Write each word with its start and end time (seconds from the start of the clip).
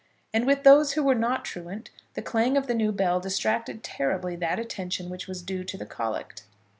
And 0.33 0.47
with 0.47 0.63
those 0.63 0.93
who 0.93 1.03
were 1.03 1.13
not 1.13 1.45
truant 1.45 1.91
the 2.15 2.23
clang 2.23 2.57
of 2.57 2.65
the 2.65 2.73
new 2.73 2.91
bell 2.91 3.19
distracted 3.19 3.83
terribly 3.83 4.35
that 4.37 4.57
attention 4.57 5.11
which 5.11 5.27
was 5.27 5.43
due 5.43 5.63
to 5.65 5.77
the 5.77 5.85
collect. 5.85 6.43